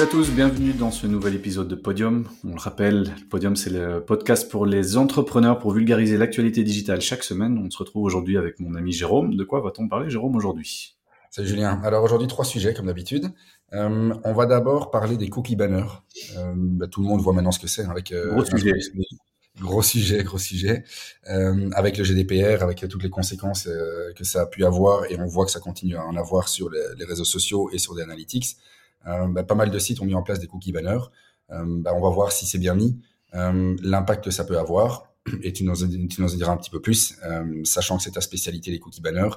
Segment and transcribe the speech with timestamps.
[0.00, 2.26] Salut à tous, bienvenue dans ce nouvel épisode de Podium.
[2.42, 7.22] On le rappelle, Podium c'est le podcast pour les entrepreneurs pour vulgariser l'actualité digitale chaque
[7.22, 7.60] semaine.
[7.62, 9.36] On se retrouve aujourd'hui avec mon ami Jérôme.
[9.36, 10.96] De quoi va-t-on parler Jérôme aujourd'hui?
[11.30, 11.82] Salut Julien.
[11.84, 13.30] Alors aujourd'hui trois sujets comme d'habitude.
[13.74, 15.84] Euh, on va d'abord parler des cookie banners.
[16.38, 18.72] Euh, bah, tout le monde voit maintenant ce que c'est hein, avec euh, gros sujet.
[19.60, 20.82] Gros sujet, gros sujet.
[21.26, 23.68] Avec le GDPR, avec toutes les conséquences
[24.16, 26.70] que ça a pu avoir, et on voit que ça continue à en avoir sur
[26.70, 28.56] les, les réseaux sociaux et sur des analytics.
[29.06, 31.10] Euh, bah, pas mal de sites ont mis en place des cookies banners.
[31.48, 33.00] Bah, on va voir si c'est bien mis,
[33.32, 37.18] l'impact que ça peut avoir, et tu nous, en diras un petit peu plus,
[37.64, 39.30] sachant que c'est ta spécialité les cookies banners,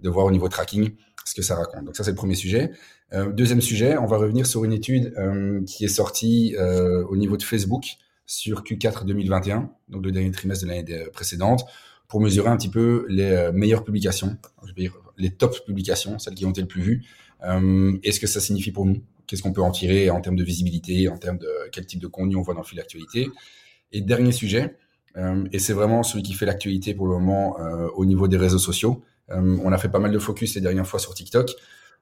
[0.00, 1.84] de voir au niveau tracking ce que ça raconte.
[1.84, 2.72] Donc ça c'est le premier sujet.
[3.12, 7.16] Euh, deuxième sujet, on va revenir sur une étude euh, qui est sortie euh, au
[7.16, 7.84] niveau de Facebook
[8.26, 11.64] sur Q4 2021, donc le dernier trimestre de l'année précédente,
[12.06, 16.34] pour mesurer un petit peu les meilleures publications, je veux dire les top publications, celles
[16.34, 17.04] qui ont été le plus vues,
[17.42, 19.02] et ce que ça signifie pour nous.
[19.30, 22.08] Qu'est-ce qu'on peut en tirer en termes de visibilité, en termes de quel type de
[22.08, 23.28] contenu on voit dans le fil d'actualité.
[23.92, 24.76] Et dernier sujet,
[25.52, 27.56] et c'est vraiment celui qui fait l'actualité pour le moment
[27.94, 29.02] au niveau des réseaux sociaux.
[29.28, 31.50] on a fait pas mal de focus ces dernières fois sur TikTok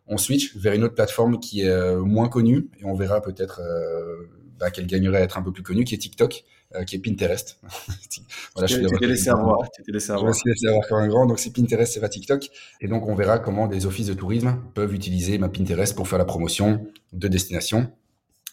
[0.08, 3.60] on switch vers une autre plateforme qui est euh, moins connue et on verra peut-être
[3.60, 4.26] euh,
[4.58, 6.98] bah, qu'elle gagnerait à être un peu plus connue, qui est TikTok, euh, qui est
[6.98, 7.60] Pinterest.
[8.54, 9.58] voilà, je t'ai laissé avoir.
[9.70, 10.32] Tu laissé avoir.
[10.32, 11.26] Je avoir comme un grand.
[11.26, 12.48] Donc c'est Pinterest, c'est pas TikTok.
[12.80, 16.18] Et donc on verra comment des offices de tourisme peuvent utiliser ma Pinterest pour faire
[16.18, 17.90] la promotion de destinations.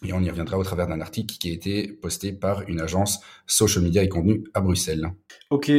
[0.04, 3.20] Et on y reviendra au travers d'un article qui a été posté par une agence
[3.46, 5.10] social media et contenu à Bruxelles.
[5.50, 5.72] Ok,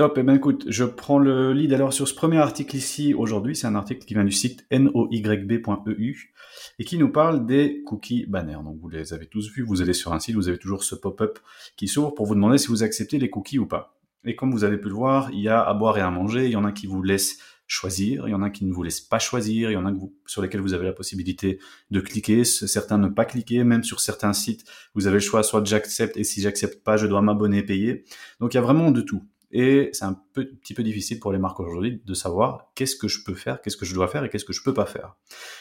[0.00, 3.54] Top, eh ben écoute, je prends le lead alors sur ce premier article ici aujourd'hui.
[3.54, 6.32] C'est un article qui vient du site noyb.eu
[6.78, 8.64] et qui nous parle des cookies banners.
[8.64, 10.94] Donc vous les avez tous vus, vous allez sur un site, vous avez toujours ce
[10.94, 11.38] pop-up
[11.76, 14.00] qui s'ouvre pour vous demander si vous acceptez les cookies ou pas.
[14.24, 16.46] Et comme vous avez pu le voir, il y a à boire et à manger.
[16.46, 18.82] Il y en a qui vous laissent choisir, il y en a qui ne vous
[18.82, 19.92] laissent pas choisir, il y en a
[20.24, 21.58] sur lesquels vous avez la possibilité
[21.90, 25.62] de cliquer, certains ne pas cliquer, même sur certains sites, vous avez le choix soit
[25.62, 28.04] j'accepte et si j'accepte pas, je dois m'abonner et payer.
[28.40, 29.22] Donc il y a vraiment de tout.
[29.52, 33.24] Et c'est un petit peu difficile pour les marques aujourd'hui de savoir qu'est-ce que je
[33.24, 35.16] peux faire, qu'est-ce que je dois faire et qu'est-ce que je peux pas faire.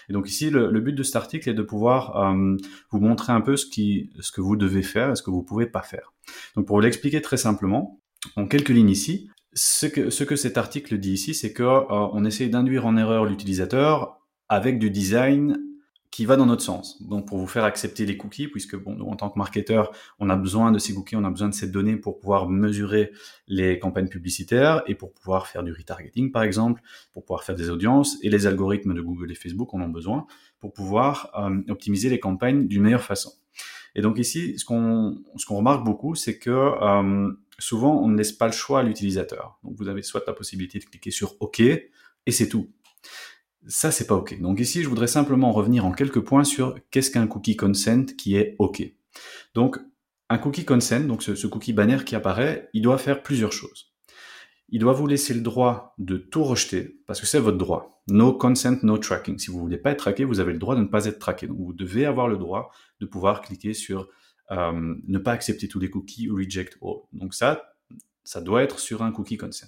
[0.09, 2.55] Et donc ici, le, but de cet article est de pouvoir euh,
[2.91, 5.43] vous montrer un peu ce, qui, ce que vous devez faire et ce que vous
[5.43, 6.13] pouvez pas faire.
[6.55, 7.99] Donc pour vous l'expliquer très simplement,
[8.35, 11.85] en quelques lignes ici, ce que, ce que cet article dit ici, c'est que euh,
[11.89, 15.57] on essaie d'induire en erreur l'utilisateur avec du design
[16.11, 17.01] qui va dans notre sens.
[17.03, 20.29] Donc pour vous faire accepter les cookies, puisque bon, nous, en tant que marketeur, on
[20.29, 23.11] a besoin de ces cookies, on a besoin de ces données pour pouvoir mesurer
[23.47, 26.81] les campagnes publicitaires et pour pouvoir faire du retargeting par exemple,
[27.13, 30.25] pour pouvoir faire des audiences et les algorithmes de Google et Facebook en ont besoin
[30.59, 33.31] pour pouvoir euh, optimiser les campagnes d'une meilleure façon.
[33.95, 38.17] Et donc ici, ce qu'on ce qu'on remarque beaucoup, c'est que euh, souvent on ne
[38.17, 39.59] laisse pas le choix à l'utilisateur.
[39.63, 42.67] Donc vous avez soit la possibilité de cliquer sur OK et c'est tout.
[43.67, 44.39] Ça, c'est pas OK.
[44.39, 48.35] Donc ici, je voudrais simplement revenir en quelques points sur qu'est-ce qu'un cookie consent qui
[48.35, 48.81] est OK.
[49.53, 49.77] Donc,
[50.29, 53.91] un cookie consent, donc ce, cookie banner qui apparaît, il doit faire plusieurs choses.
[54.69, 58.03] Il doit vous laisser le droit de tout rejeter, parce que c'est votre droit.
[58.07, 59.39] No consent, no tracking.
[59.39, 61.47] Si vous voulez pas être traqué, vous avez le droit de ne pas être traqué.
[61.47, 64.07] Donc vous devez avoir le droit de pouvoir cliquer sur
[64.51, 66.97] euh, ne pas accepter tous les cookies reject all.
[67.13, 67.73] Donc ça,
[68.23, 69.67] ça doit être sur un cookie consent.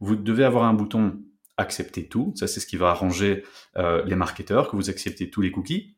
[0.00, 1.20] Vous devez avoir un bouton
[1.62, 2.32] accepter tout.
[2.36, 3.44] Ça, c'est ce qui va arranger
[3.76, 5.96] euh, les marketeurs, que vous acceptez tous les cookies.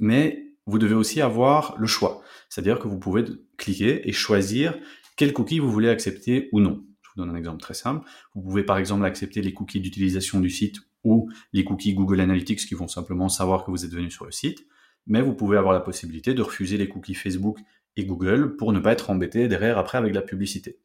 [0.00, 2.22] Mais vous devez aussi avoir le choix.
[2.48, 3.24] C'est-à-dire que vous pouvez
[3.56, 4.76] cliquer et choisir
[5.16, 6.84] quel cookie vous voulez accepter ou non.
[7.02, 8.06] Je vous donne un exemple très simple.
[8.34, 12.66] Vous pouvez par exemple accepter les cookies d'utilisation du site ou les cookies Google Analytics
[12.66, 14.66] qui vont simplement savoir que vous êtes venu sur le site.
[15.06, 17.58] Mais vous pouvez avoir la possibilité de refuser les cookies Facebook
[17.96, 20.80] et Google pour ne pas être embêté derrière après avec la publicité.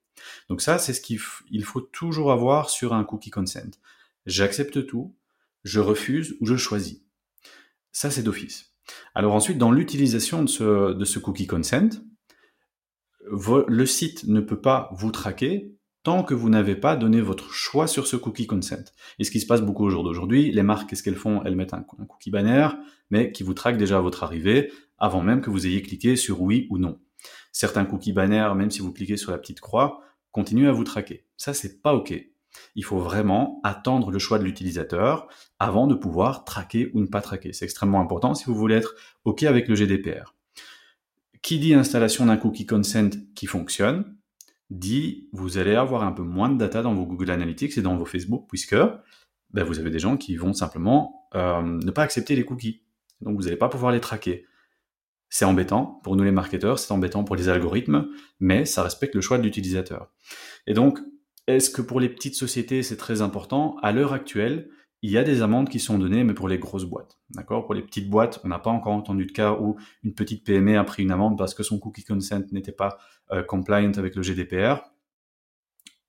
[0.49, 1.19] Donc ça, c'est ce qu'il
[1.63, 3.71] faut toujours avoir sur un cookie consent.
[4.25, 5.15] J'accepte tout,
[5.63, 7.01] je refuse ou je choisis.
[7.91, 8.73] Ça, c'est d'office.
[9.15, 11.89] Alors ensuite, dans l'utilisation de ce, de ce cookie consent,
[13.29, 17.87] le site ne peut pas vous traquer tant que vous n'avez pas donné votre choix
[17.87, 18.83] sur ce cookie consent.
[19.19, 21.43] Et ce qui se passe beaucoup au jour d'aujourd'hui, les marques, qu'est-ce qu'elles font?
[21.43, 22.69] Elles mettent un, cookie banner,
[23.09, 26.41] mais qui vous traque déjà à votre arrivée, avant même que vous ayez cliqué sur
[26.41, 26.99] oui ou non.
[27.51, 30.01] Certains cookies banners, même si vous cliquez sur la petite croix,
[30.31, 31.25] continue à vous traquer.
[31.37, 32.13] Ça, c'est pas OK.
[32.75, 35.27] Il faut vraiment attendre le choix de l'utilisateur
[35.59, 37.53] avant de pouvoir traquer ou ne pas traquer.
[37.53, 40.35] C'est extrêmement important si vous voulez être OK avec le GDPR.
[41.41, 44.17] Qui dit installation d'un cookie consent qui fonctionne,
[44.69, 47.95] dit vous allez avoir un peu moins de data dans vos Google Analytics et dans
[47.95, 48.75] vos Facebook, puisque
[49.51, 52.83] ben, vous avez des gens qui vont simplement euh, ne pas accepter les cookies.
[53.21, 54.45] Donc vous n'allez pas pouvoir les traquer.
[55.29, 58.07] C'est embêtant pour nous les marketeurs, c'est embêtant pour les algorithmes,
[58.39, 60.11] mais ça respecte le choix de l'utilisateur.
[60.65, 60.99] Et donc,
[61.47, 63.77] est-ce que pour les petites sociétés c'est très important?
[63.81, 64.69] À l'heure actuelle,
[65.01, 67.19] il y a des amendes qui sont données, mais pour les grosses boîtes.
[67.29, 67.65] D'accord?
[67.65, 70.77] Pour les petites boîtes, on n'a pas encore entendu de cas où une petite PME
[70.77, 72.97] a pris une amende parce que son cookie consent n'était pas
[73.31, 74.81] euh, compliant avec le GDPR.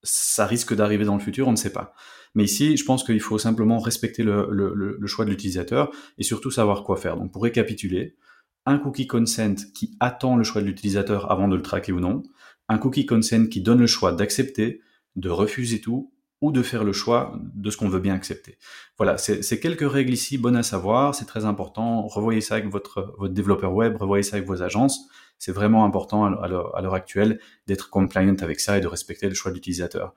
[0.03, 1.93] Ça risque d'arriver dans le futur, on ne sait pas.
[2.33, 6.23] Mais ici, je pense qu'il faut simplement respecter le, le, le choix de l'utilisateur et
[6.23, 7.17] surtout savoir quoi faire.
[7.17, 8.17] Donc, pour récapituler,
[8.65, 12.23] un cookie consent qui attend le choix de l'utilisateur avant de le traquer ou non,
[12.69, 14.81] un cookie consent qui donne le choix d'accepter,
[15.15, 16.11] de refuser tout,
[16.41, 18.57] ou de faire le choix de ce qu'on veut bien accepter.
[18.97, 22.07] Voilà, c'est quelques règles ici bonnes à savoir, c'est très important.
[22.07, 25.07] Revoyez ça avec votre, votre développeur web, revoyez ça avec vos agences.
[25.37, 29.51] C'est vraiment important à l'heure actuelle d'être compliant avec ça et de respecter le choix
[29.51, 30.15] de l'utilisateur.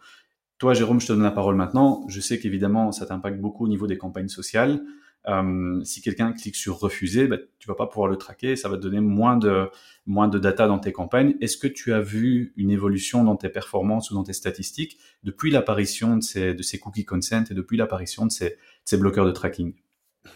[0.59, 2.05] Toi, Jérôme, je te donne la parole maintenant.
[2.09, 4.83] Je sais qu'évidemment, ça t'impacte beaucoup au niveau des campagnes sociales.
[5.27, 8.77] Euh, si quelqu'un clique sur refuser, bah, tu vas pas pouvoir le traquer, ça va
[8.77, 9.71] te donner moins de,
[10.07, 11.35] moins de data dans tes campagnes.
[11.41, 15.51] Est-ce que tu as vu une évolution dans tes performances ou dans tes statistiques depuis
[15.51, 19.75] l'apparition de ces, de cookies consent et depuis l'apparition de ces, bloqueurs de tracking?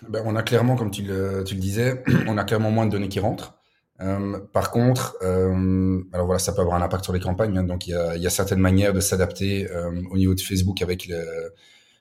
[0.09, 3.21] Ben, On a clairement, comme tu le, disais, on a clairement moins de données qui
[3.21, 3.55] rentrent.
[4.01, 7.59] Euh, par contre, euh, alors voilà, ça peut avoir un impact sur les campagnes.
[7.59, 9.69] Hein, donc il y a, certaines manières de s'adapter
[10.11, 11.53] au niveau de Facebook avec le,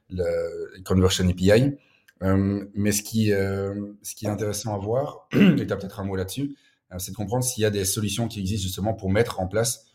[0.09, 1.75] le Conversion API.
[2.23, 5.99] Euh, mais ce qui, euh, ce qui est intéressant à voir, et tu as peut-être
[5.99, 6.55] un mot là-dessus,
[6.91, 9.47] euh, c'est de comprendre s'il y a des solutions qui existent justement pour mettre en
[9.47, 9.85] place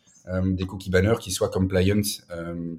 [0.45, 1.99] des cookie banners qui soient compliant,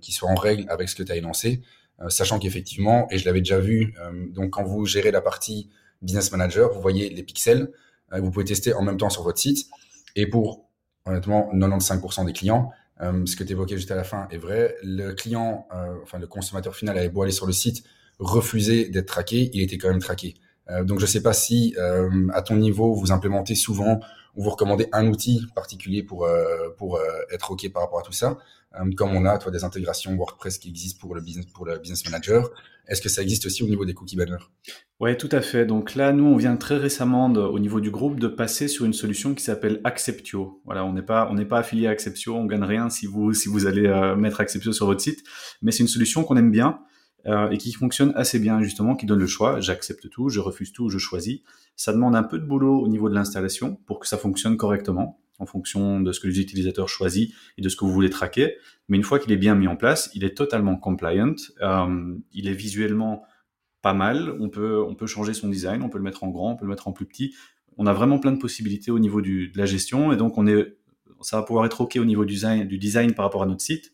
[0.00, 1.60] qui soient en règle avec ce que tu as énoncé,
[2.08, 3.94] sachant qu'effectivement, et je l'avais déjà vu,
[4.30, 5.68] donc quand vous gérez la partie
[6.00, 7.70] Business Manager, vous voyez les pixels,
[8.10, 9.68] vous pouvez tester en même temps sur votre site,
[10.16, 10.70] et pour
[11.04, 15.12] honnêtement 95% des clients, ce que tu évoquais juste à la fin est vrai, le
[15.12, 15.68] client,
[16.02, 17.84] enfin le consommateur final avait beau aller sur le site,
[18.18, 20.34] refuser d'être traqué, il était quand même traqué.
[20.70, 24.00] Euh, donc je ne sais pas si euh, à ton niveau vous implémentez souvent
[24.34, 26.98] ou vous recommandez un outil particulier pour euh, pour
[27.30, 28.38] être ok par rapport à tout ça.
[28.96, 32.04] comme on a toi des intégrations WordPress qui existent pour le business pour le business
[32.06, 32.50] manager,
[32.88, 34.44] est-ce que ça existe aussi au niveau des cookie banners?
[35.00, 35.64] Ouais, tout à fait.
[35.64, 38.92] Donc là, nous, on vient très récemment au niveau du groupe de passer sur une
[38.92, 40.60] solution qui s'appelle Acceptio.
[40.64, 43.34] Voilà, on n'est pas on n'est pas affilié à Acceptio, on gagne rien si vous
[43.34, 43.86] si vous allez
[44.16, 45.22] mettre Acceptio sur votre site,
[45.62, 46.80] mais c'est une solution qu'on aime bien
[47.26, 49.60] euh, et qui fonctionne assez bien justement, qui donne le choix.
[49.60, 51.40] J'accepte tout, je refuse tout, je choisis.
[51.76, 55.20] Ça demande un peu de boulot au niveau de l'installation pour que ça fonctionne correctement
[55.38, 58.56] en fonction de ce que l'utilisateur choisit et de ce que vous voulez traquer.
[58.88, 61.34] Mais une fois qu'il est bien mis en place, il est totalement compliant.
[61.62, 63.24] Euh, il est visuellement
[63.82, 64.36] pas mal.
[64.40, 66.64] On peut, on peut changer son design, on peut le mettre en grand, on peut
[66.64, 67.34] le mettre en plus petit.
[67.76, 70.46] On a vraiment plein de possibilités au niveau du, de la gestion et donc on
[70.46, 70.76] est,
[71.22, 73.62] ça va pouvoir être OK au niveau du design, du design par rapport à notre
[73.62, 73.93] site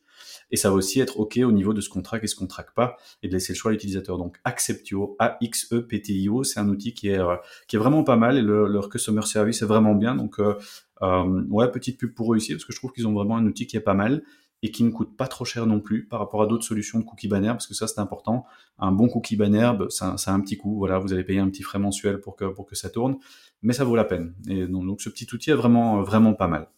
[0.51, 2.47] et ça va aussi être OK au niveau de ce qu'on traque et ce qu'on
[2.47, 4.19] traque pas, et de laisser le choix à l'utilisateur.
[4.19, 7.37] Donc Acceptio, A-X-E-P-T-I-O, c'est un outil qui est, euh,
[7.69, 10.15] qui est vraiment pas mal, et le, leur customer service est vraiment bien.
[10.15, 10.55] Donc, euh,
[11.03, 13.47] euh, ouais, petite pub pour eux ici, parce que je trouve qu'ils ont vraiment un
[13.47, 14.23] outil qui est pas mal
[14.63, 17.05] et qui ne coûte pas trop cher non plus par rapport à d'autres solutions de
[17.05, 18.45] cookie banner, parce que ça c'est important.
[18.79, 20.77] Un bon cookie banner, bah, ça, ça, a un petit coût.
[20.77, 23.17] Voilà, vous allez payer un petit frais mensuel pour que pour que ça tourne,
[23.63, 24.35] mais ça vaut la peine.
[24.49, 26.69] Et donc, donc ce petit outil est vraiment vraiment pas mal.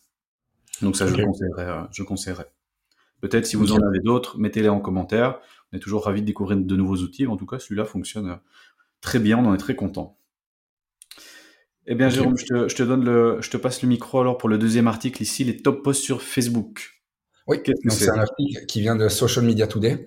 [0.81, 2.53] Donc ça, je conseillerais, je conseillerais.
[3.23, 5.39] Peut-être si vous en avez d'autres, mettez-les en commentaire.
[5.73, 7.29] On est toujours ravis de découvrir de nouveaux outils.
[7.29, 8.37] En tout cas, celui-là fonctionne euh,
[9.01, 9.39] très bien.
[9.39, 10.19] On en est très content.
[11.87, 14.59] Eh bien, Jérôme, je te, donne le, je te passe le micro alors pour le
[14.59, 17.01] deuxième article ici, les top posts sur Facebook.
[17.47, 17.59] Oui,
[17.89, 20.05] c'est un article qui vient de Social Media Today.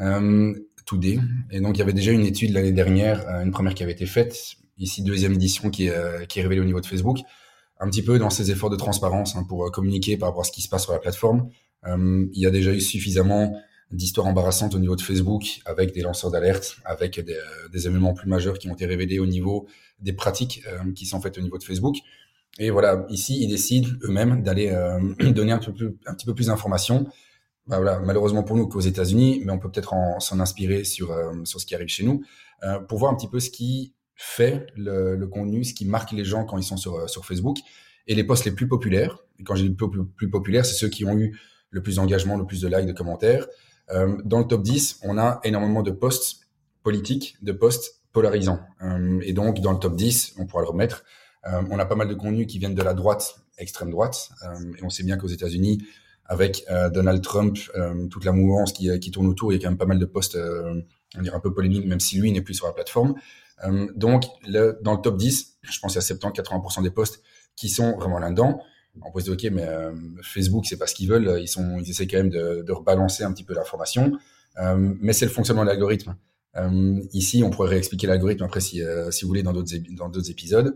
[0.00, 0.52] Euh,
[0.84, 1.20] Today.
[1.50, 3.92] Et donc, il y avait déjà une étude l'année dernière, euh, une première qui avait
[3.92, 7.20] été faite, ici deuxième édition qui est, qui est révélée au niveau de Facebook,
[7.80, 10.52] un petit peu dans ses efforts de transparence hein, pour communiquer par rapport à ce
[10.52, 11.48] qui se passe sur la plateforme.
[11.86, 16.02] Euh, il y a déjà eu suffisamment d'histoires embarrassantes au niveau de Facebook avec des
[16.02, 19.66] lanceurs d'alerte, avec des, euh, événements plus majeurs qui ont été révélés au niveau
[20.00, 21.96] des pratiques euh, qui sont faites au niveau de Facebook.
[22.58, 24.70] Et voilà, ici, ils décident eux-mêmes d'aller
[25.32, 27.06] donner un, peu plus, petit peu plus d'informations.
[27.66, 31.60] Bah voilà, malheureusement pour nous qu'aux États-Unis, mais on peut peut-être s'en inspirer sur, sur
[31.60, 32.24] ce qui arrive chez nous,
[32.88, 36.46] pour voir un petit peu ce qui fait le, contenu, ce qui marque les gens
[36.46, 37.58] quand ils sont sur, sur Facebook.
[38.06, 40.88] Et les posts les plus populaires, et quand j'ai dis plus, plus populaires, c'est ceux
[40.88, 41.38] qui ont eu
[41.70, 43.46] le plus d'engagement, le plus de likes, de commentaires.
[43.90, 46.48] Euh, dans le top 10, on a énormément de posts
[46.82, 48.60] politiques, de posts polarisants.
[48.82, 51.04] Euh, et donc, dans le top 10, on pourra le remettre,
[51.46, 54.30] euh, on a pas mal de contenus qui viennent de la droite, extrême droite.
[54.44, 55.78] Euh, et on sait bien qu'aux États-Unis,
[56.24, 57.56] avec euh, Donald Trump,
[58.10, 60.36] toute la mouvance qui, tourne autour, il y a quand même pas mal de posts,
[61.16, 63.14] on dirait un peu polémiques, même si lui n'est plus sur la plateforme.
[63.94, 64.24] donc,
[64.82, 67.22] dans le top 10, je pense qu'il y a 70-80% des posts
[67.56, 68.60] qui sont vraiment là-dedans
[69.04, 71.38] on peut se dire, ok, mais euh, Facebook, c'est pas ce qu'ils veulent.
[71.40, 74.12] Ils sont, ils essaient quand même de, rebalancer un petit peu l'information.
[74.58, 76.16] Euh, mais c'est le fonctionnement de l'algorithme.
[76.56, 80.30] Euh, ici, on pourrait réexpliquer l'algorithme après, si, si vous voulez, dans d'autres, dans d'autres
[80.30, 80.74] épisodes.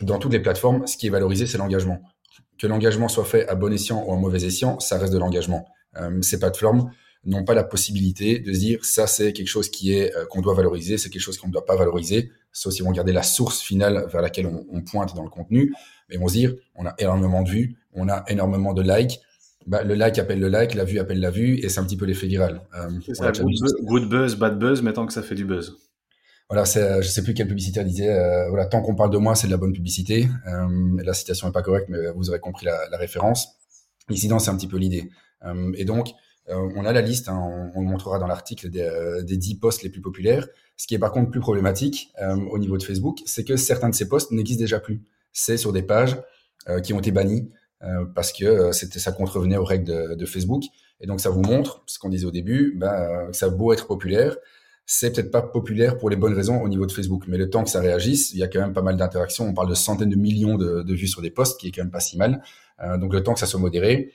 [0.00, 2.02] Dans toutes les plateformes, ce qui est valorisé, c'est l'engagement.
[2.58, 5.66] Que l'engagement soit fait à bon escient ou à mauvais escient, ça reste de l'engagement.
[6.22, 6.90] ces plateformes
[7.26, 10.40] n'ont pas la possibilité de se dire ça c'est quelque chose qui est euh, qu'on
[10.40, 13.22] doit valoriser, c'est quelque chose qu'on ne doit pas valoriser, sauf si vont garder la
[13.22, 15.74] source finale vers laquelle on, pointe dans le contenu,
[16.08, 19.20] mais ils vont se dire on a énormément de vues, on a énormément de likes,
[19.66, 21.96] bah, le like appelle le like, la vue appelle la vue, et c'est un petit
[21.96, 22.60] peu l'effet viral.
[22.78, 25.76] Euh, c'est ça, good, buzz, bad buzz, mais tant que ça fait du buzz.
[26.50, 29.34] Voilà, euh, je sais plus quel publicitaire disait, euh, voilà, tant qu'on parle de moi,
[29.34, 30.28] c'est de la bonne publicité.
[30.46, 33.48] Euh, la citation est pas correcte, mais vous aurez compris la, la référence.
[34.10, 35.10] Ici, c'est un petit peu l'idée.
[35.76, 36.08] Et donc,
[36.48, 38.90] on a la liste, hein, on, on, le montrera dans l'article des,
[39.24, 40.46] des 10 posts les plus populaires.
[40.76, 42.12] Ce qui est par contre plus problématique
[42.50, 45.02] au niveau de Facebook, c'est que certains de ces posts n'existent déjà plus.
[45.34, 46.16] C'est sur des pages
[46.82, 47.50] qui ont été bannies,
[47.84, 50.64] euh, parce que euh, ça contrevenait aux règles de, Facebook.
[51.00, 53.72] Et donc ça vous montre, ce qu'on disait au début, euh, que ça a beau
[53.72, 54.36] être populaire,
[54.86, 57.24] c'est peut-être pas populaire pour les bonnes raisons au niveau de Facebook.
[57.26, 59.46] Mais le temps que ça réagisse, il y a quand même pas mal d'interactions.
[59.46, 61.90] On parle de centaines de millions de, vues sur des posts, qui est quand même
[61.90, 62.42] pas si mal.
[62.82, 64.12] Euh, donc le temps que ça soit modéré,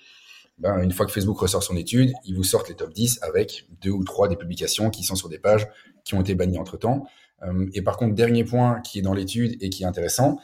[0.58, 3.68] ben, une fois que Facebook ressort son étude, il vous sort les top 10 avec
[3.82, 5.68] deux ou trois des publications qui sont sur des pages
[6.06, 7.06] qui ont été bannies entre temps.
[7.44, 10.42] Euh, et par contre, dernier point qui est dans l'étude et qui est intéressant, euh,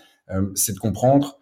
[0.55, 1.39] c'est de comprendre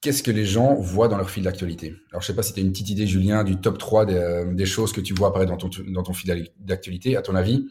[0.00, 2.60] qu'est-ce que les gens voient dans leur fil d'actualité Alors, je sais pas si tu
[2.60, 5.28] as une petite idée, Julien, du top 3 des, euh, des choses que tu vois
[5.28, 7.16] apparaître dans ton, dans ton fil d'actualité.
[7.16, 7.66] À ton avis,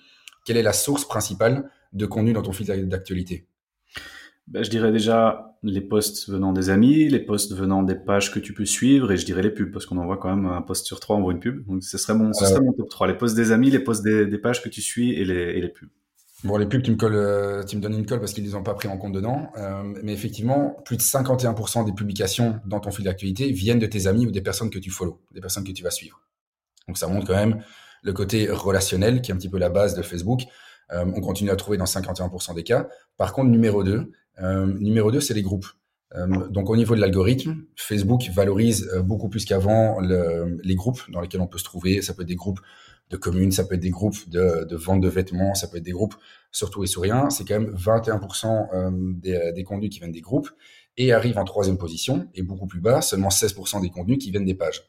[0.46, 3.48] quelle est la source principale de contenu dans ton fil d'actualité?
[4.48, 8.40] Ben, Je dirais déjà les posts venant des amis, les posts venant des pages que
[8.40, 10.62] tu peux suivre, et je dirais les pubs, parce qu'on en voit quand même un
[10.62, 11.66] post sur trois, on voit une pub.
[11.66, 13.08] Donc, ce serait mon, ce serait mon top 3.
[13.08, 15.62] Les posts des amis, les posts des, des pages que tu suis et les, et
[15.62, 15.90] les pubs.
[16.44, 18.50] Bon, les pubs, tu me, colles, euh, tu me donnes une colle parce qu'ils ne
[18.50, 19.52] les ont pas pris en compte dedans.
[19.58, 24.06] Euh, mais effectivement, plus de 51% des publications dans ton fil d'actualité viennent de tes
[24.06, 26.22] amis ou des personnes que tu follow, des personnes que tu vas suivre.
[26.88, 27.64] Donc ça montre quand même
[28.04, 30.42] le côté relationnel qui est un petit peu la base de Facebook.
[30.92, 32.88] Euh, on continue à trouver dans 51% des cas.
[33.18, 35.68] Par contre, numéro 2, euh, numéro 2, c'est les groupes.
[36.50, 41.42] Donc au niveau de l'algorithme, Facebook valorise beaucoup plus qu'avant le, les groupes dans lesquels
[41.42, 42.02] on peut se trouver.
[42.02, 42.62] Ça peut être des groupes
[43.10, 45.84] de communes, ça peut être des groupes de, de, vente de vêtements, ça peut être
[45.84, 46.16] des groupes
[46.52, 47.04] surtout et sur.
[47.30, 50.50] C'est quand même 21% euh, des, des, contenus qui viennent des groupes
[50.98, 54.46] et arrive en troisième position et beaucoup plus bas, seulement 16% des contenus qui viennent
[54.46, 54.84] des pages.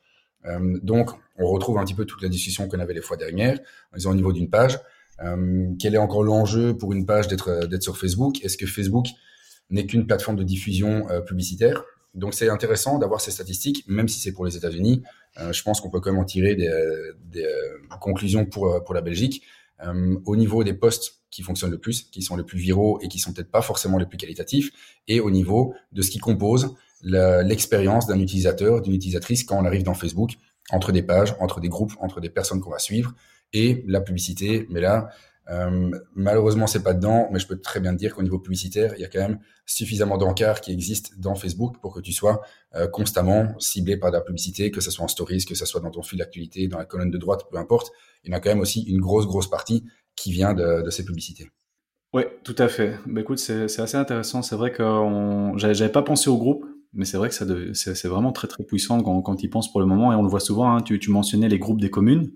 [0.47, 3.59] Euh, donc, on retrouve un petit peu toute la discussion qu'on avait les fois dernières,
[3.93, 4.79] en disant au niveau d'une page,
[5.23, 8.43] euh, quel est encore l'enjeu pour une page d'être d'être sur Facebook?
[8.45, 9.07] Est-ce que Facebook
[9.71, 11.85] n'est qu'une plateforme de diffusion euh, publicitaire?
[12.15, 15.03] Donc c'est intéressant d'avoir ces statistiques, même si c'est pour les États-Unis.
[15.39, 16.71] Euh, je pense qu'on peut quand même en tirer des,
[17.25, 19.43] des euh, conclusions pour, euh, pour la Belgique.
[19.87, 23.09] Euh, au niveau des postes qui fonctionnent le plus, qui sont les plus viraux et
[23.09, 24.71] qui sont peut-être pas forcément les plus qualitatifs,
[25.07, 29.85] et au niveau de ce qui compose l'expérience d'un utilisateur, d'une utilisatrice quand on arrive
[29.85, 30.33] dans Facebook,
[30.71, 33.15] entre des pages, entre des groupes, entre des personnes qu'on va suivre,
[33.53, 34.67] et la publicité.
[34.71, 35.11] Mais là,
[35.51, 38.93] euh, malheureusement, c'est pas dedans, mais je peux très bien te dire qu'au niveau publicitaire,
[38.97, 42.43] il y a quand même suffisamment d'encarts qui existent dans Facebook pour que tu sois
[42.75, 45.81] euh, constamment ciblé par de la publicité, que ce soit en stories, que ce soit
[45.81, 47.93] dans ton fil d'actualité, dans la colonne de droite, peu importe.
[48.25, 49.85] Il y en a quand même aussi une grosse, grosse partie
[50.17, 51.49] qui vient de, ces publicités.
[52.13, 52.99] Oui, tout à fait.
[53.07, 54.43] Bah, écoute, c'est assez intéressant.
[54.43, 54.83] C'est vrai que
[55.57, 56.65] j'avais pas pensé au groupe,
[56.95, 57.35] mais c'est vrai que
[57.75, 60.29] c'est vraiment très très puissant quand, quand il pense pour le moment et on le
[60.29, 60.75] voit souvent.
[60.75, 62.33] Hein, tu, mentionnais les groupes des communes.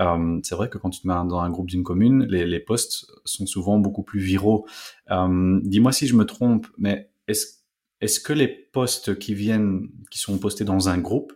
[0.00, 2.60] Euh, c'est vrai que quand tu te mets dans un groupe d'une commune, les, les
[2.60, 4.66] posts sont souvent beaucoup plus viraux.
[5.10, 7.64] Euh, Dis-moi si je me trompe, mais est-ce
[8.00, 11.32] est-ce que les posts qui viennent, qui sont postés dans un groupe,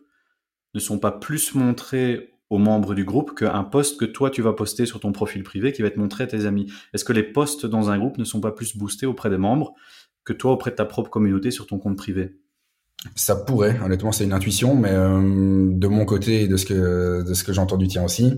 [0.75, 4.53] ne sont pas plus montrés aux membres du groupe qu'un post que toi tu vas
[4.53, 6.71] poster sur ton profil privé qui va être montré à tes amis?
[6.93, 9.75] Est-ce que les posts dans un groupe ne sont pas plus boostés auprès des membres
[10.25, 12.37] que toi auprès de ta propre communauté sur ton compte privé?
[13.15, 17.23] Ça pourrait, honnêtement, c'est une intuition, mais euh, de mon côté et de ce que
[17.23, 18.35] de ce que j'ai entendu tien aussi,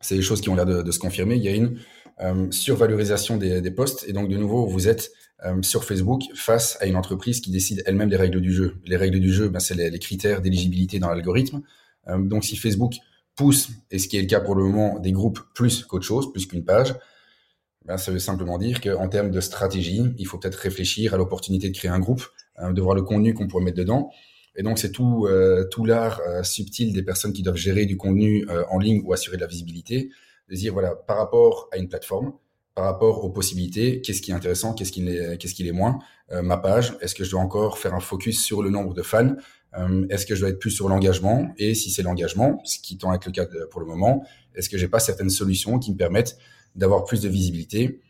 [0.00, 1.36] c'est des choses qui ont l'air de, se confirmer.
[1.36, 1.78] Il y a une
[2.20, 5.12] euh, survalorisation des, des posts, et donc de nouveau, vous êtes
[5.44, 8.76] euh, sur Facebook face à une entreprise qui décide elle-même des règles du jeu.
[8.84, 11.62] Les règles du jeu, ben, c'est les, critères d'éligibilité dans l'algorithme.
[12.18, 12.94] Donc si Facebook
[13.36, 16.32] pousse, et ce qui est le cas pour le moment, des groupes plus qu'autre chose,
[16.32, 16.96] plus qu'une page,
[17.84, 21.68] ben, ça veut simplement dire qu'en termes de stratégie, il faut peut-être réfléchir à l'opportunité
[21.68, 22.24] de créer un groupe
[22.60, 24.10] euh, de voir le contenu qu'on pourrait mettre dedans.
[24.56, 27.96] Et donc, c'est tout, euh, tout l'art euh, subtil des personnes qui doivent gérer du
[27.96, 30.10] contenu euh, en ligne ou assurer de la visibilité,
[30.48, 32.32] de dire, voilà, par rapport à une plateforme,
[32.74, 35.98] par rapport aux possibilités, qu'est-ce qui est intéressant, qu'est-ce qui l'est, qu'est-ce qui l'est moins.
[36.32, 39.02] Euh, ma page, est-ce que je dois encore faire un focus sur le nombre de
[39.02, 39.34] fans
[39.78, 42.96] euh, Est-ce que je dois être plus sur l'engagement Et si c'est l'engagement, ce qui
[42.96, 44.24] tend à être le cas pour le moment,
[44.54, 46.38] est-ce que j'ai pas certaines solutions qui me permettent
[46.74, 48.00] d'avoir plus de visibilité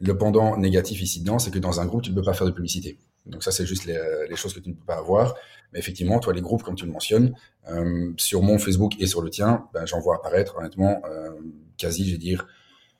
[0.00, 2.46] Le pendant négatif ici dedans, c'est que dans un groupe, tu ne peux pas faire
[2.46, 2.98] de publicité.
[3.26, 5.34] Donc ça, c'est juste les, les, choses que tu ne peux pas avoir.
[5.72, 7.34] Mais effectivement, toi, les groupes, comme tu le mentionnes,
[7.68, 11.30] euh, sur mon Facebook et sur le tien, ben, j'en vois apparaître, honnêtement, euh,
[11.76, 12.46] quasi, je vais dire,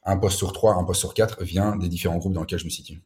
[0.05, 2.65] un poste sur trois, un poste sur quatre vient des différents groupes dans lesquels je
[2.65, 3.03] me situe.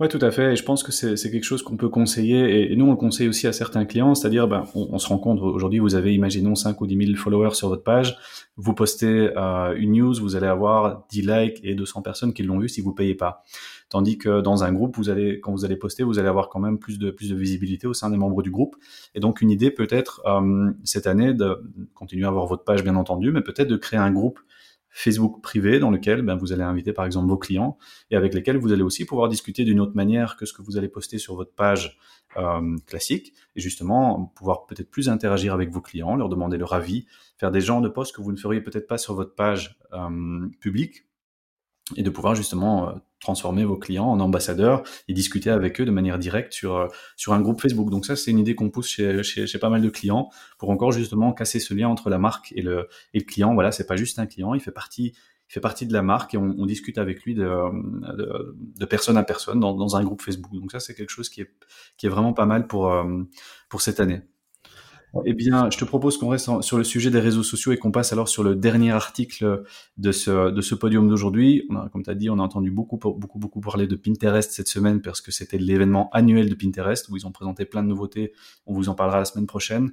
[0.00, 0.52] Ouais, tout à fait.
[0.52, 2.72] Et je pense que c'est quelque chose qu'on peut conseiller.
[2.72, 4.14] Et, nous, on le conseille aussi à certains clients.
[4.14, 7.18] C'est-à-dire, ben, on, on, se rend compte, aujourd'hui, vous avez, imaginons, 5 ou 10 000
[7.18, 8.16] followers sur votre page.
[8.56, 12.58] Vous postez euh, une news, vous allez avoir 10 likes et 200 personnes qui l'ont
[12.58, 13.42] vu si vous payez pas.
[13.90, 16.60] Tandis que dans un groupe, vous allez, quand vous allez poster, vous allez avoir quand
[16.60, 18.76] même plus de, plus de visibilité au sein des membres du groupe.
[19.14, 21.62] Et donc, une idée peut-être, euh, cette année, de
[21.94, 24.40] continuer à avoir votre page, bien entendu, mais peut-être de créer un groupe
[24.90, 27.78] Facebook privé dans lequel ben, vous allez inviter par exemple vos clients
[28.10, 30.76] et avec lesquels vous allez aussi pouvoir discuter d'une autre manière que ce que vous
[30.76, 31.98] allez poster sur votre page
[32.36, 37.06] euh, classique et justement pouvoir peut-être plus interagir avec vos clients, leur demander leur avis,
[37.38, 40.48] faire des genres de posts que vous ne feriez peut-être pas sur votre page euh,
[40.60, 41.06] publique
[41.96, 45.90] et de pouvoir justement euh, transformer vos clients en ambassadeurs et discuter avec eux de
[45.90, 47.90] manière directe sur, euh, sur un groupe Facebook.
[47.90, 50.70] Donc ça, c'est une idée qu'on pousse chez, chez, chez, pas mal de clients pour
[50.70, 53.54] encore justement casser ce lien entre la marque et le, et le client.
[53.54, 55.14] Voilà, c'est pas juste un client, il fait partie
[55.50, 58.84] il fait partie de la marque et on, on discute avec lui de, de, de,
[58.84, 60.52] personne à personne dans, dans, un groupe Facebook.
[60.52, 61.50] Donc ça, c'est quelque chose qui est,
[61.96, 63.24] qui est vraiment pas mal pour, euh,
[63.68, 64.22] pour cette année.
[65.24, 67.90] Eh bien, je te propose qu'on reste sur le sujet des réseaux sociaux et qu'on
[67.90, 69.64] passe alors sur le dernier article
[69.96, 71.68] de ce, podium d'aujourd'hui.
[71.92, 75.00] Comme tu as dit, on a entendu beaucoup, beaucoup, beaucoup parler de Pinterest cette semaine
[75.02, 78.32] parce que c'était l'événement annuel de Pinterest où ils ont présenté plein de nouveautés.
[78.66, 79.92] On vous en parlera la semaine prochaine.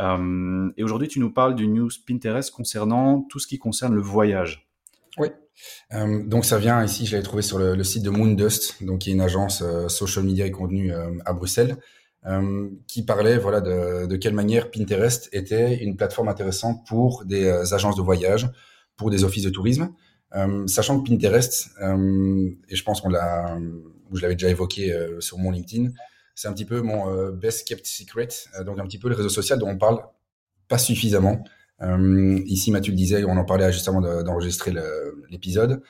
[0.00, 4.02] Euh, et aujourd'hui, tu nous parles du news Pinterest concernant tout ce qui concerne le
[4.02, 4.68] voyage.
[5.18, 5.28] Oui.
[5.94, 9.10] Euh, donc ça vient ici, je l'avais trouvé sur le, site de Moondust, donc qui
[9.10, 11.78] est une agence euh, social media et contenu à Bruxelles.
[12.26, 17.72] Euh, qui parlait voilà de, quelle manière Pinterest était une plateforme intéressante pour des euh,
[17.72, 18.50] agences de voyage,
[18.96, 19.92] pour des offices de tourisme,
[20.34, 21.68] euh, sachant que Pinterest,
[22.68, 23.56] et je pense qu'on l'a,
[24.12, 25.90] je l'avais déjà évoqué sur mon LinkedIn,
[26.34, 28.28] c'est un petit peu mon best kept secret,
[28.64, 30.00] donc un petit peu le réseau social dont on parle
[30.66, 31.44] pas suffisamment.
[32.46, 34.74] ici, Mathieu le disait, on en parlait juste avant d'enregistrer
[35.30, 35.82] l'épisode.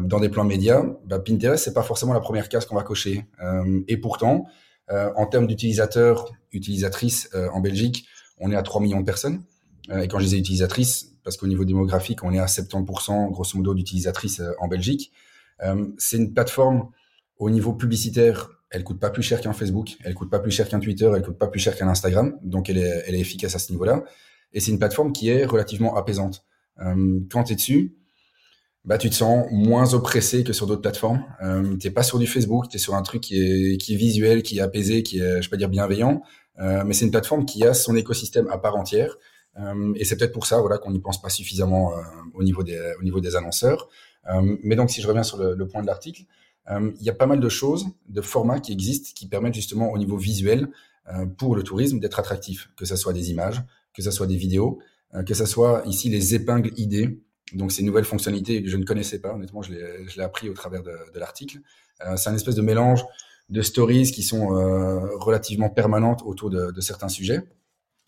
[0.00, 3.26] dans des plans médias, bah, Pinterest, c'est pas forcément la première case qu'on va cocher.
[3.88, 4.46] et pourtant,
[5.16, 8.06] en termes d'utilisateurs, utilisatrices euh, en Belgique,
[8.38, 9.42] on est à 3 millions de personnes.
[9.90, 13.56] Euh, et quand je disais utilisatrices, parce qu'au niveau démographique, on est à 70% grosso
[13.56, 15.12] modo d'utilisatrices en Belgique.
[15.96, 16.88] c'est une plateforme
[17.38, 20.68] au niveau publicitaire, elle coûte pas plus cher qu'un Facebook, elle coûte pas plus cher
[20.68, 23.70] qu'un Twitter, elle coûte pas plus cher qu'un Instagram, donc elle est efficace à ce
[23.70, 24.02] niveau-là.
[24.52, 26.44] Et c'est une plateforme qui est relativement apaisante.
[26.76, 27.94] quand tu es dessus,
[28.84, 31.24] bah, tu te sens moins oppressé que sur d'autres plateformes.
[31.42, 33.96] Euh, t'es pas sur du Facebook, tu es sur un truc qui est, qui est
[33.96, 36.22] visuel, qui est apaisé, qui est, je peux pas dire bienveillant,
[36.58, 39.16] euh, mais c'est une plateforme qui a son écosystème à part entière.
[39.58, 42.00] Euh, et c'est peut-être pour ça voilà, qu'on n'y pense pas suffisamment euh,
[42.34, 43.88] au, niveau des, au niveau des annonceurs.
[44.28, 46.22] Euh, mais donc, si je reviens sur le, le point de l'article,
[46.70, 49.90] euh, il y a pas mal de choses, de formats qui existent, qui permettent justement
[49.90, 50.68] au niveau visuel
[51.36, 53.60] pour le tourisme d'être attractif, que ce soit des images,
[53.92, 54.78] que ce soit des vidéos,
[55.26, 57.18] que ce soit ici les épingles idées
[57.54, 59.34] donc, c'est une nouvelle fonctionnalité que je ne connaissais pas.
[59.34, 61.58] Honnêtement, je l'ai appris au travers de, de l'article.
[62.06, 63.04] Euh, c'est un espèce de mélange
[63.48, 67.40] de stories qui sont euh, relativement permanentes autour de, de, certains sujets.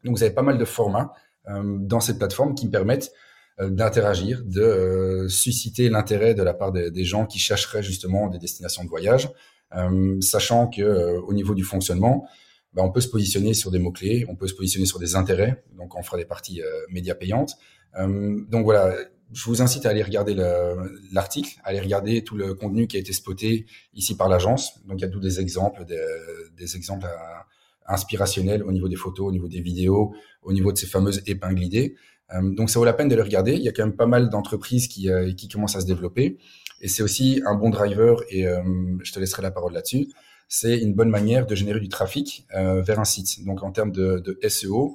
[0.05, 1.13] Donc, vous avez pas mal de formats
[1.49, 3.13] euh, dans cette plateforme qui me permettent
[3.61, 8.39] euh, d'interagir, de euh, susciter l'intérêt de la part des, gens qui chercheraient justement des
[8.39, 9.31] destinations de voyage,
[10.21, 12.29] sachant que au niveau du fonctionnement,
[12.75, 15.65] ben, on peut se positionner sur des mots-clés, on peut se positionner sur des intérêts,
[15.77, 17.57] donc on fera des parties médias payantes.
[17.99, 18.95] donc voilà,
[19.35, 20.35] je vous incite à aller regarder
[21.13, 24.81] l'article, à aller regarder tout le contenu qui a été spoté ici par l'agence.
[24.87, 27.07] Donc, il y a tous des exemples, des, exemples
[27.87, 31.63] inspirationnels au niveau des photos, au niveau des vidéos, au niveau de ces fameuses épingles
[31.63, 31.97] idées.
[32.33, 33.55] Euh, donc, ça vaut la peine de les regarder.
[33.55, 36.39] Il y a quand même pas mal d'entreprises qui, euh, qui commencent à se développer.
[36.81, 38.63] Et c'est aussi un bon driver, et euh,
[39.03, 40.09] je te laisserai la parole là-dessus,
[40.49, 43.45] c'est une bonne manière de générer du trafic vers un site.
[43.45, 44.95] Donc, en termes de, de SEO,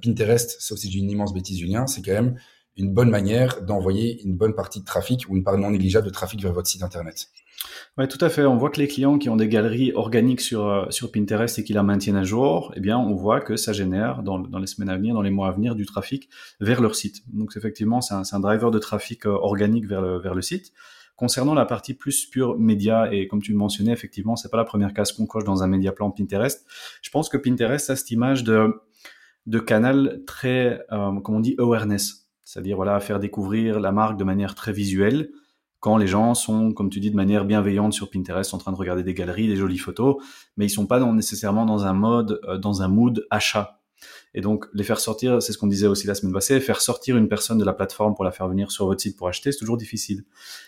[0.00, 2.36] Pinterest, sauf si j'ai une immense bêtise, Julien, c'est quand même
[2.76, 6.12] une bonne manière d'envoyer une bonne partie de trafic ou une part non négligeable de
[6.12, 7.28] trafic vers votre site internet.
[7.98, 8.44] Oui, tout à fait.
[8.44, 11.64] On voit que les clients qui ont des galeries organiques sur, euh, sur Pinterest et
[11.64, 14.66] qui la maintiennent à jour, eh bien, on voit que ça génère dans, dans, les
[14.66, 16.28] semaines à venir, dans les mois à venir, du trafic
[16.60, 17.22] vers leur site.
[17.32, 20.72] Donc, effectivement, c'est un, un, driver de trafic euh, organique vers le, vers le site.
[21.16, 24.64] Concernant la partie plus pure média, et comme tu le mentionnais, effectivement, c'est pas la
[24.64, 26.66] première case qu'on coche dans un média plan Pinterest.
[27.00, 28.68] Je pense que Pinterest a cette image de,
[29.46, 34.24] de canal très, euh, comme on dit, awareness c'est-à-dire voilà faire découvrir la marque de
[34.24, 35.30] manière très visuelle
[35.80, 38.76] quand les gens sont, comme tu dis, de manière bienveillante sur Pinterest, en train de
[38.76, 40.16] regarder des galeries, des jolies photos,
[40.56, 43.80] mais ils sont pas nécessairement dans un mode, euh, dans un mood achat.
[44.32, 47.16] Et donc les faire sortir, c'est ce qu'on disait aussi la semaine passée, faire sortir
[47.16, 49.58] une personne de la plateforme pour la faire venir sur votre site pour acheter, c'est
[49.58, 50.24] toujours difficile.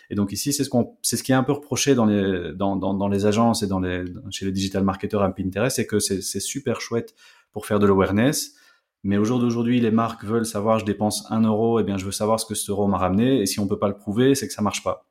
[0.09, 2.53] Et donc ici, c'est ce qu'on, c'est ce qui est un peu reproché dans les,
[2.53, 5.99] dans, dans, les agences et dans les, chez les digital marketeurs à Pinterest, c'est que
[5.99, 7.13] c'est super chouette
[7.53, 8.55] pour faire de l'awareness,
[9.03, 11.97] mais au jour d'aujourd'hui, les marques veulent savoir, je dépense un euro, et eh bien
[11.97, 13.95] je veux savoir ce que cet euro m'a ramené, et si on peut pas le
[13.95, 15.05] prouver, c'est que ça marche pas.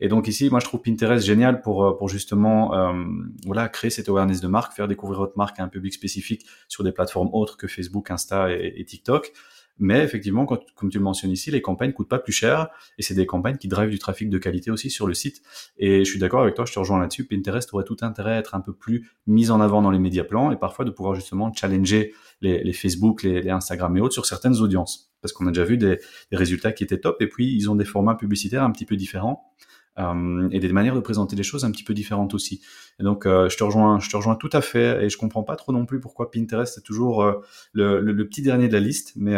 [0.00, 3.04] Et donc ici, moi, je trouve Pinterest génial pour euh, pour justement euh,
[3.46, 6.84] voilà créer cette awareness de marque, faire découvrir votre marque à un public spécifique sur
[6.84, 9.32] des plateformes autres que Facebook, Insta et, et TikTok.
[9.78, 13.02] Mais effectivement, quand, comme tu le mentionnes ici, les campagnes coûtent pas plus cher et
[13.02, 15.42] c'est des campagnes qui drivent du trafic de qualité aussi sur le site.
[15.78, 17.24] Et je suis d'accord avec toi, je te rejoins là-dessus.
[17.24, 20.24] Pinterest aurait tout intérêt à être un peu plus mis en avant dans les médias
[20.24, 24.14] plans et parfois de pouvoir justement challenger les, les Facebook, les, les, Instagram et autres
[24.14, 25.12] sur certaines audiences.
[25.20, 25.98] Parce qu'on a déjà vu des,
[26.30, 28.96] des résultats qui étaient top et puis ils ont des formats publicitaires un petit peu
[28.96, 29.52] différents
[29.98, 32.60] euh, et des manières de présenter les choses un petit peu différentes aussi.
[33.00, 35.42] Et donc, euh, je te rejoins, je te rejoins tout à fait, et je comprends
[35.42, 37.40] pas trop non plus pourquoi Pinterest est toujours euh,
[37.72, 39.36] le, le, le, petit dernier de la liste, mais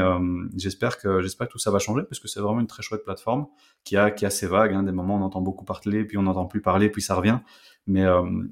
[0.57, 3.05] j'espère que j'espère que tout ça va changer parce que c'est vraiment une très chouette
[3.05, 3.47] plateforme
[3.85, 4.73] qui a qui a ses vagues.
[4.75, 7.39] Hein, des moments on entend beaucoup parler, puis on n'entend plus parler, puis ça revient.
[7.87, 8.05] Mais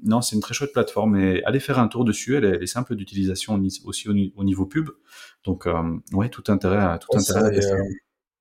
[0.03, 2.35] non, c'est une très chouette plateforme et allez faire un tour dessus.
[2.35, 4.89] Elle est, elle est simple d'utilisation aussi au, au, niveau pub.
[5.45, 5.67] Donc,
[6.13, 7.77] ouais, tout intérêt à tout intérêt à tester.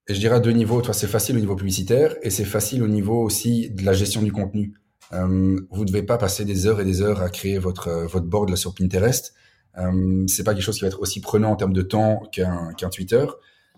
[0.09, 0.81] Et je dirais à deux niveaux.
[0.81, 4.23] Toi, c'est facile au niveau publicitaire et c'est facile au niveau aussi de la gestion
[4.23, 4.75] du contenu.
[5.13, 8.27] Euh, vous ne devez pas passer des heures et des heures à créer votre votre
[8.27, 9.35] board là sur Pinterest.
[9.77, 12.73] Euh, c'est pas quelque chose qui va être aussi prenant en termes de temps qu'un
[12.75, 13.27] qu'un Twitter.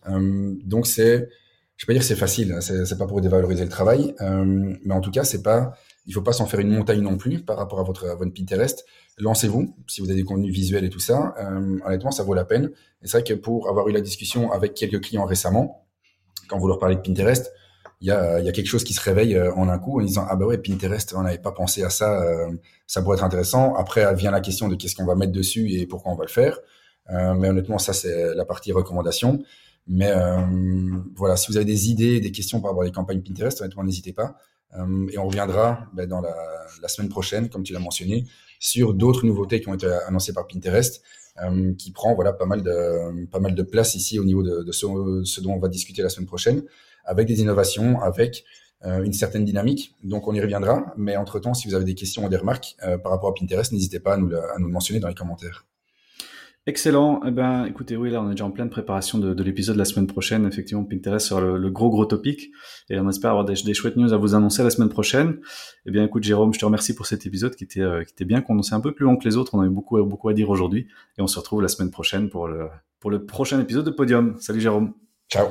[0.08, 1.28] Euh, donc c'est,
[1.76, 2.52] je vais pas dire que c'est facile.
[2.52, 5.72] Hein, c'est, c'est pas pour dévaloriser le travail, euh, mais en tout cas c'est pas,
[6.06, 8.32] il faut pas s'en faire une montagne non plus par rapport à votre à votre
[8.32, 8.84] Pinterest.
[9.18, 11.34] Lancez-vous si vous avez des contenus visuels et tout ça.
[11.38, 12.70] Euh, honnêtement, ça vaut la peine.
[13.02, 15.86] Et c'est vrai que pour avoir eu la discussion avec quelques clients récemment
[16.50, 17.52] quand vous leur parlez de Pinterest,
[18.00, 20.04] il y a, y a quelque chose qui se réveille euh, en un coup en
[20.04, 22.50] disant ah bah ouais Pinterest on n'avait pas pensé à ça euh,
[22.86, 25.86] ça pourrait être intéressant après vient la question de qu'est-ce qu'on va mettre dessus et
[25.86, 26.58] pourquoi on va le faire.
[27.10, 29.42] Euh, mais honnêtement ça c'est la partie recommandation.
[29.86, 30.12] Mais
[31.16, 33.82] voilà si vous avez des idées des questions par rapport à des campagnes Pinterest honnêtement
[33.82, 34.36] n'hésitez pas
[35.12, 38.24] et on reviendra ben, dans la, semaine prochaine comme tu l'as mentionné
[38.60, 41.02] sur d'autres nouveautés qui ont été annoncées par Pinterest
[41.42, 44.72] euh, qui prend voilà pas mal de pas mal de place ici au niveau de,
[44.72, 46.62] ce, dont on va discuter la semaine prochaine,
[47.04, 48.44] avec des innovations, avec
[48.84, 49.94] euh, une certaine dynamique.
[50.02, 50.92] Donc on y reviendra.
[50.96, 53.34] Mais entre temps, si vous avez des questions ou des remarques euh, par rapport à
[53.34, 55.64] Pinterest, n'hésitez pas à nous, à nous le mentionner dans les commentaires.
[56.66, 57.22] Excellent.
[57.26, 59.78] Eh ben, écoutez, oui, là, on est déjà en pleine préparation de, de l'épisode de
[59.78, 60.46] la semaine prochaine.
[60.46, 62.50] Effectivement, Pinterest sera le, le, gros, gros topic.
[62.90, 65.40] Et on espère avoir des, des, chouettes news à vous annoncer la semaine prochaine.
[65.86, 68.26] Eh bien, écoute, Jérôme, je te remercie pour cet épisode qui était, euh, qui était
[68.26, 69.54] bien condensé, un peu plus long que les autres.
[69.54, 70.86] On a eu beaucoup, beaucoup à dire aujourd'hui.
[71.16, 72.68] Et on se retrouve la semaine prochaine pour le,
[73.00, 74.36] pour le prochain épisode de Podium.
[74.38, 74.92] Salut, Jérôme.
[75.30, 75.48] Ciao.